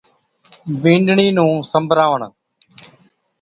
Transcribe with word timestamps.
بِينڏڙِي 0.81 1.27
نُون 1.37 1.51
سنبراوَڻ 1.71 2.21